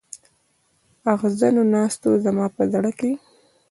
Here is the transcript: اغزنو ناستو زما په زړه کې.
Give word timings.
اغزنو 1.13 1.61
ناستو 1.73 2.09
زما 2.25 2.45
په 2.55 2.63
زړه 2.73 2.91
کې. 2.99 3.11